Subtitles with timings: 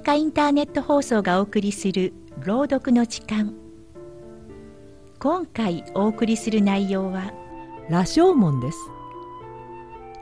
[0.00, 3.54] 阪インターネット放送がお送りする朗読の時間。
[5.18, 7.34] 今回お送りする内容は
[7.90, 8.78] 羅生門です。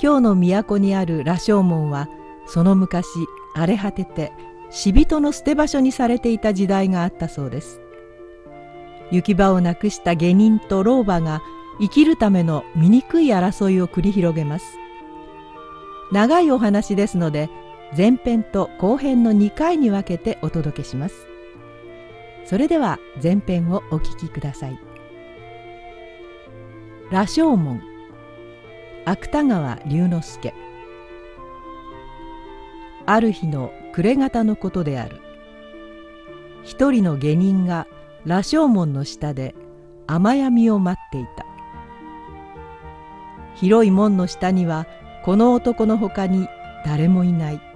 [0.02, 2.08] 今日の都にある羅生門は
[2.46, 3.06] その昔
[3.54, 4.32] 荒れ果てて
[4.70, 7.80] 死人の捨て場所にされていた時代があったそうです。
[9.12, 11.40] 行き場をなくした下人と老婆が
[11.80, 14.76] 生きるための醜い争いを繰り広げます。
[16.10, 17.48] 長いお話ですので
[17.96, 21.26] 前編と後編の2回に分けてお届けします。
[22.44, 24.78] それでは前編をお聞きください。
[27.10, 27.82] 羅生門
[29.06, 30.54] 芥川龍之介。
[33.06, 35.20] ある日の暮れ方のことである。
[36.64, 37.86] 一人の下人が
[38.26, 39.54] 羅生門の下で
[40.06, 41.46] 雨闇を待っていた。
[43.54, 44.86] 広い門の下には
[45.24, 46.46] この男のほかに
[46.84, 47.67] 誰もいない。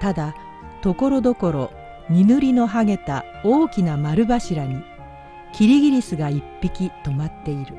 [0.00, 0.34] ただ
[0.80, 1.70] ところどころ
[2.08, 4.82] 荷塗りのはげた大きな丸柱に
[5.52, 7.74] キリギリスが一匹止まっている。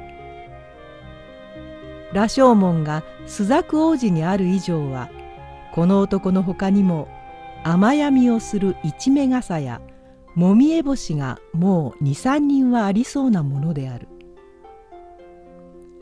[2.14, 5.09] 羅生門が朱雀王子にある以上は
[5.72, 7.08] この男のほかにも
[7.64, 9.80] 雨闇をする一目傘や
[10.36, 14.08] もみえ星がもう23人はありそうなものである。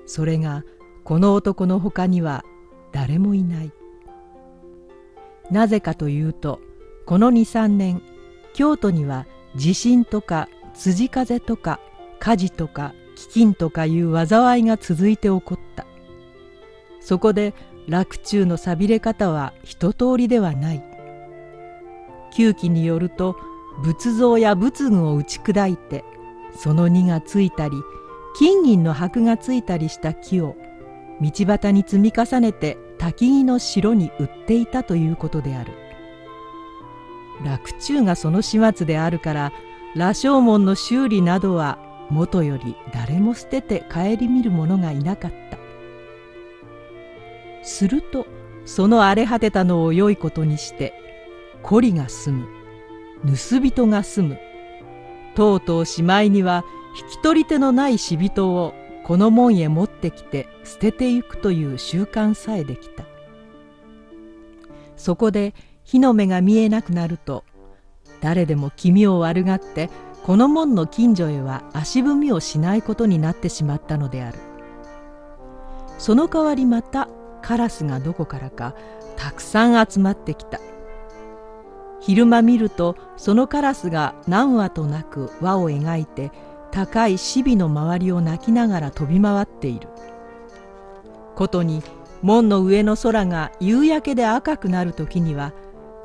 [0.06, 0.64] それが
[1.04, 2.44] この男のほかには
[2.94, 3.72] 誰もいない。
[5.52, 6.60] なぜかというと
[7.06, 8.02] この23年
[8.54, 11.80] 京都には地震とか辻風とか
[12.20, 15.86] 火事とか飢饉とかいう災いが続いて起こった。
[17.00, 17.54] そこで
[17.88, 20.84] 洛中のさびれ方は一通りではない。
[22.36, 23.38] 旧記によると
[23.84, 26.04] 仏像や仏具を打ち砕いて
[26.56, 27.78] その荷がついたり
[28.38, 30.56] 金銀の箔がついたりした木を
[31.22, 35.74] 道端に積み重ねて焚木の城に売っていたということである。
[37.44, 39.54] 洛中がその始末であるから
[39.96, 41.78] 羅生門の修理などは
[42.10, 45.58] 元より誰も捨てて顧みる者がいなかった。
[47.64, 48.26] すると
[48.66, 50.94] その荒れ果てたのを良いことにして
[51.62, 52.48] 孤りが住む。
[53.26, 54.40] 盗人が住む。
[55.36, 56.64] とうとうしまいには
[57.00, 58.74] 引き取り手のない死人を
[59.08, 63.06] この門へ持ってきて捨ててゆくという習慣さえできた。
[64.98, 65.54] そこで
[65.86, 67.46] 火の目が見えなくなると
[68.20, 69.90] 誰でも気味を悪がって
[70.24, 74.40] この門の近所へは足踏みをしないことになってしまったのである。
[75.98, 77.08] その代わりまた
[77.42, 78.76] カラスがどこからか
[79.16, 80.60] たくさん集まってきた。
[82.02, 86.34] 昼間見るとそのカラスが何羽となく輪を描いて
[86.72, 89.88] 高いシビの周りを鳴きながら飛び回っている。
[91.36, 91.84] ことに
[92.22, 95.54] 門の上の空が夕焼けで赤くなる時には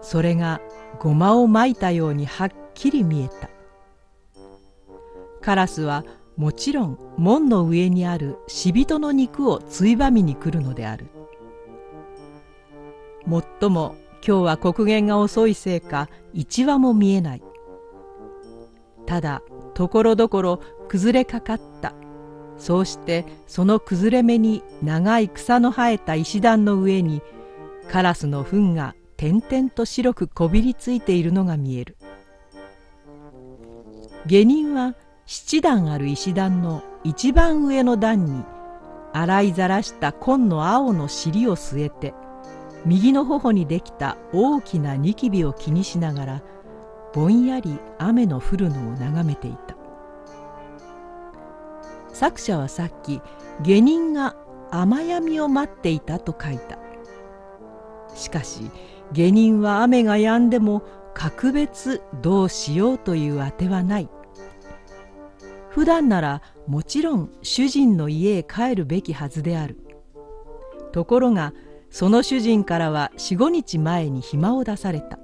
[0.02, 0.60] それが
[1.00, 3.48] ごまをまいたようにはっきり見えた。
[5.40, 6.04] カラスは
[6.36, 11.06] もちろん門の上にある死人の肉をついばみに来るのである。
[13.26, 13.96] もっとも
[14.26, 17.42] 今日は刻限が遅いせいか一羽も見えない。
[19.06, 19.42] ただ
[19.74, 21.94] ところどころ崩れかかった。
[22.58, 27.22] そうしてその崩れ目に長い草の生えた石段の上に
[27.90, 31.96] カラスの糞が点々と白くこびりついているのが見える。
[34.26, 34.94] 下人は
[35.26, 38.44] 七段ある石段の一番上の段に
[39.12, 42.14] 洗いざらした紺の青の尻を据えて
[42.84, 46.42] 右の頬にできた大きなニキビを気にしながら
[47.14, 49.76] ぼんやり雨の降るのを眺めていた。
[52.12, 53.20] 作者はさっき
[53.62, 54.36] 下人が
[54.70, 56.78] 雨闇を待っていたと書いた。
[58.14, 58.70] しかし
[59.12, 60.82] 下人は雨が止んでも
[61.14, 64.08] 格別どうしようというあてはない。
[65.70, 69.78] 普段ならもちろん主人の家へ帰るべきはずである。
[70.92, 71.52] ところが
[71.90, 75.18] その主人からは四五日前に暇を出された。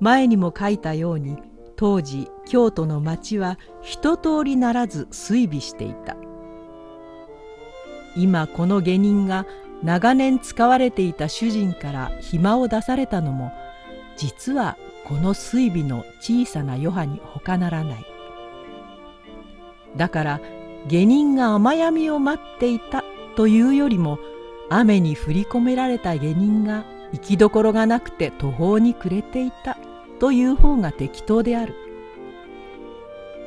[0.00, 1.38] 前にも書いたように
[1.76, 6.16] 当時京都の町は一通りならず追尾していた。
[8.16, 9.44] 今この下人が
[9.82, 13.52] 長年使われていた主人から暇を出されたのも
[14.16, 18.04] 実はこの追尾の小さな余波に他ならない。
[19.96, 20.40] だから
[20.86, 23.04] 下人が雨闇を待っていた
[23.36, 24.18] というよりも
[24.70, 26.84] 雨に降り込められた下人が
[27.14, 29.78] 行きどころがなくて途方に暮れていた。
[30.18, 31.74] という方が適当である。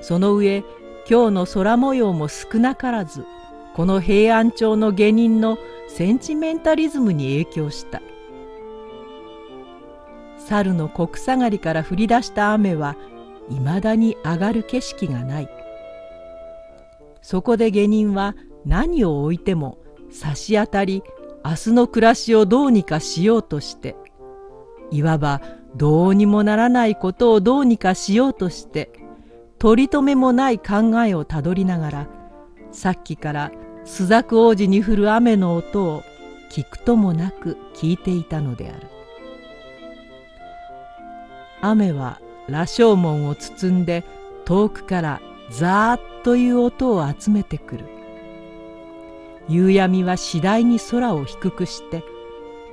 [0.02, 0.64] その上
[1.10, 3.25] 今日の空模様も少なからず
[3.74, 8.02] この平安朝の下人のセンチメンタリズムに影響した。
[10.38, 12.96] 猿の国下がりから降り出した雨は
[13.50, 15.50] いまだに上がる景色がない。
[17.22, 18.36] そこで下人は
[18.66, 19.78] 何を置いても
[20.12, 21.04] 差し当たり
[21.44, 23.95] 明日の暮らしをどうにかしようとして
[24.92, 25.42] いわば
[25.75, 28.92] どうにもならないことをどうにかしようとして
[29.60, 32.07] 取り留めもない考えをたどりながら
[32.72, 33.51] さっきから
[33.86, 36.04] 朱雀王子に降る雨の音を
[36.51, 38.88] 聞くともなく聞いていたのである。
[41.62, 44.04] 雨は羅生門を包んで
[44.45, 47.96] 遠くからザーッという音を集めてくる。
[49.47, 52.03] 夕闇は次第に空を低くして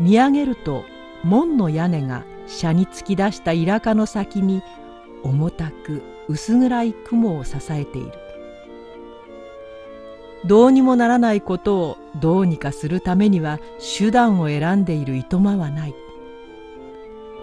[0.00, 0.84] 見上げると
[1.22, 2.24] 門の屋根が
[2.62, 4.62] 斜に突き出したイラカの先に
[5.22, 8.12] 重たく薄暗い雲を支えている。
[10.44, 13.60] どうにもならないことをどうにかするためには
[13.98, 15.94] 手段を選んでいるいとまはない。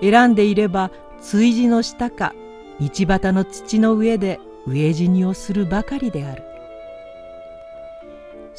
[0.02, 2.36] 選んでいれば炊事の下か
[2.80, 6.44] 道端の土の上で飢え死にをするばかりである。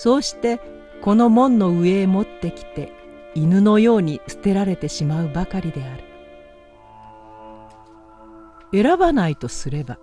[0.02, 0.58] そうして
[1.00, 2.92] この門の上へ持ってきて
[3.36, 6.02] 犬のように捨てられてしまうばかりである。
[8.72, 10.00] 選ばないとすれば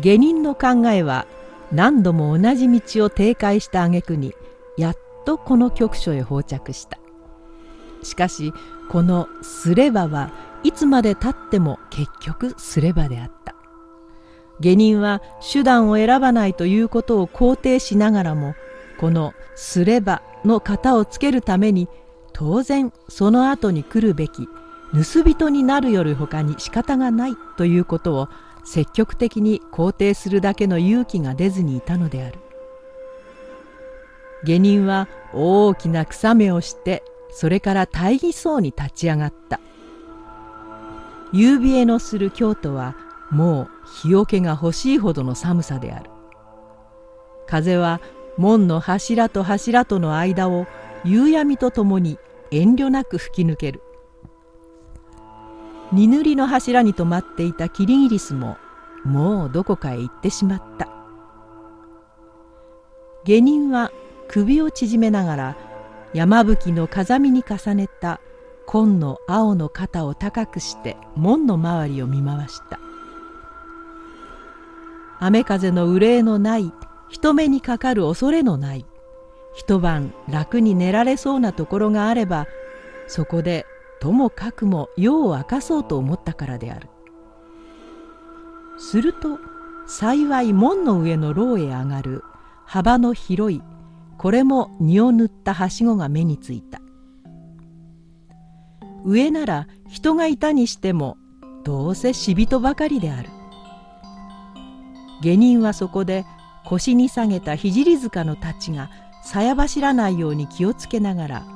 [0.00, 1.26] 下人の考えは
[1.72, 4.34] 何度も同じ道を停滞した挙句に
[4.76, 6.98] やっとこの局所へ到着した。
[8.02, 8.52] しかし
[8.90, 10.30] この「すれば」は
[10.62, 13.55] いつまでたっても結局すればであった。
[14.60, 15.22] 下人は
[15.52, 18.54] 手段を選ばないということを肯定しながらも
[18.98, 21.88] この「すれば」の型をつけるために
[22.32, 24.48] 当然その後に来るべき
[24.92, 28.28] 盗人になるより他に仕方がないということを
[28.64, 32.38] 積極的に肯定するだけの勇気が出ずにいたのである。
[34.44, 39.60] 下人は大きな草目をしてそれから大義そうに立ち上がった。
[41.32, 42.96] 夕冷えのする京都は
[43.30, 46.10] もう日よけが欲しいほどの寒さである。
[47.46, 48.00] 風は
[48.36, 50.66] 門の柱と柱との間を
[51.04, 52.18] 夕闇とともに
[52.50, 53.82] 遠慮なく吹き抜ける。
[55.92, 58.56] 荷塗りの柱に止まっていたキリギリスも
[59.04, 60.88] もうどこかへ行ってしまった。
[63.24, 63.90] 下人は
[64.28, 65.56] 首を縮めながら
[66.12, 68.20] 山吹の風見に重ねた
[68.66, 72.80] 紺の青の肩を高くして門の周りを見回した。
[75.18, 76.72] 雨風の憂いのない
[77.08, 78.86] 人目にかかる恐れのない。
[79.54, 82.46] 一晩楽に寝られそうなところがあれば
[83.06, 83.64] そこで
[84.00, 86.88] ともかくも夜を明かそうと思ったからである。
[88.78, 89.38] すると
[89.86, 92.22] 幸い門の上の牢へ上がる
[92.66, 93.62] 幅の広い
[94.18, 96.80] これも荷を塗ったはしごが目についた。
[99.06, 101.16] 上なら人がいたにしても
[101.64, 103.30] どうせ死人ばかりである。
[105.20, 106.24] 下人はそこで
[106.64, 108.90] 腰に下げた聖塚の太刀が
[109.22, 111.46] さや走らないように気をつけながら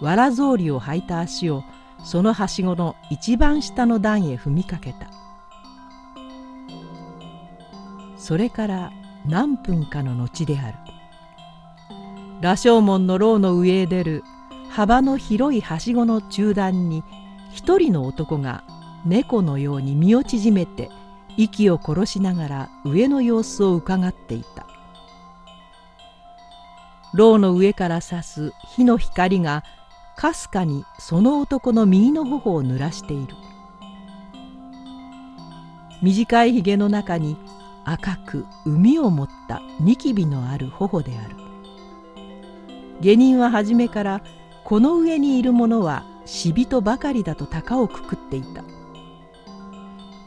[0.00, 1.62] わら草履を履いた足を
[2.02, 5.10] そのはしごの一番下の段へ踏みかけた。
[8.16, 8.92] それから
[9.26, 10.78] 何分かの後である。
[12.40, 14.24] 羅生門の牢の上へ出る
[14.70, 17.04] 幅の広いはしごの中段に
[17.52, 18.64] 一人の男が
[19.04, 20.90] 猫のように身を縮めて
[21.36, 24.66] 息を殺しながら上の様子をうかがっていた。
[27.12, 29.64] 牢の上から差す火の光が
[30.16, 33.34] かすかにその男の右の頬を濡らしている。
[36.02, 37.36] 短いひげの中に
[37.84, 41.36] 赤く海を持ったニキビのある頬である。
[43.00, 44.22] 下人は初めから
[44.64, 48.62] この上にいる者は死人ばかりだと高をくくっていた。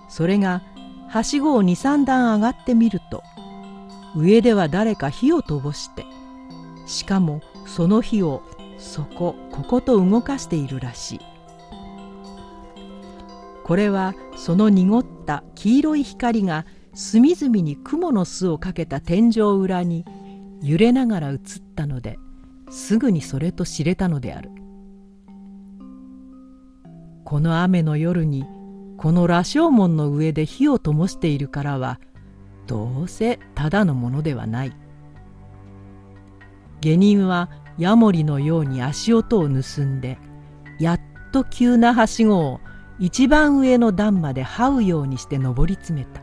[0.10, 0.62] それが
[1.14, 3.22] はしごを23段上がってみると
[4.16, 6.08] 上では誰か火を灯して
[6.88, 8.42] しかもその火を
[8.80, 11.20] そこここと動かしているらしい。
[13.64, 16.66] これはその濁った黄色い光が
[16.96, 20.06] 隅々に雲の巣をかけた天井裏に
[20.64, 21.40] 揺れながら映っ
[21.76, 22.18] たので
[22.72, 24.50] すぐにそれと知れたのである。
[27.24, 28.46] この雨の夜に
[29.04, 32.00] この羅生門の上で火を灯しているからは
[32.68, 34.74] どうせただのものではない。
[36.80, 40.18] 下人はヤモリのように足音を盗んで
[40.80, 41.02] やっ
[41.34, 42.62] と急なはしごを
[42.98, 46.22] 一番上の段まで這うようにして登り詰めた。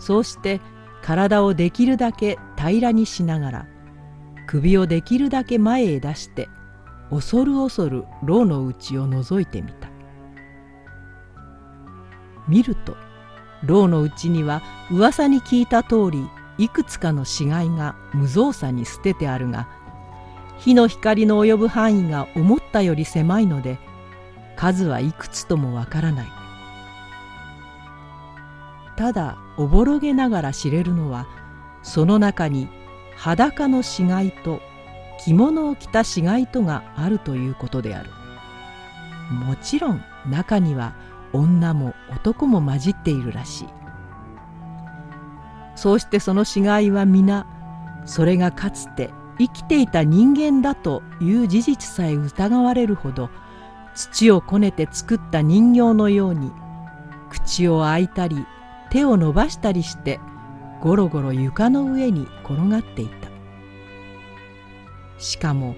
[0.00, 0.60] そうして
[1.02, 3.66] 体をできるだけ平らにしながら
[4.48, 6.48] 首をできるだけ前へ出して
[7.10, 9.93] 恐る恐る牢の内を覗いてみた。
[12.48, 12.96] 見ると
[13.64, 19.68] 牢の内には噂に聞いた通りいくつかの死骸が無造作に捨ててあるが
[20.58, 23.78] 火の光の及ぶ範囲が思ったより狭いので
[24.56, 26.26] 数はいくつともわからない。
[28.96, 31.26] ただおぼろげながら知れるのは
[31.82, 32.68] その中に
[33.16, 34.60] 裸の死骸と
[35.18, 38.10] 着物を着た死骸とがあるということである。
[39.32, 40.94] もちろん中には
[41.34, 43.68] 女も男も混じっているらしい。
[45.76, 47.46] そうしてその死骸は皆
[48.06, 53.28] それがかつて生きていた人間だという事実さえ疑われるほど
[53.94, 56.52] 土をこねて作った人形のように
[57.30, 58.46] 口を開いたり
[58.90, 60.20] 手を伸ばしたりして
[60.80, 63.28] ゴロゴロ床の上に転がっていた。
[65.18, 65.74] しかも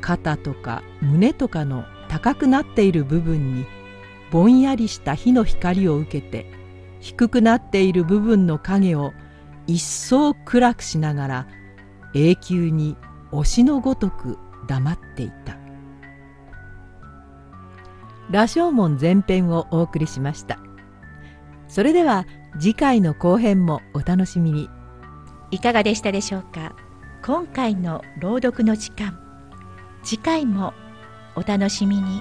[0.00, 3.64] 肩とか胸とかの高くなっている部分に
[4.30, 6.50] ぼんやりした火の光を受けて
[7.00, 9.12] 低くなっている部分の影を
[9.66, 11.46] 一層暗くしながら
[12.14, 12.96] 永久に
[13.32, 15.56] 推しのごとく黙っていた。
[18.30, 20.58] 羅生門前編をお送りしました。
[21.68, 22.26] それでは
[22.58, 24.68] 次回の後編もお楽しみに。
[25.50, 26.74] いかがでしたでしょうか？
[27.24, 29.18] 今回の朗読の時間。
[30.02, 30.74] 次回も
[31.34, 32.20] お楽しみに。